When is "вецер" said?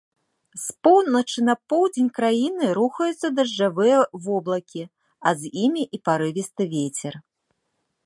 6.75-7.13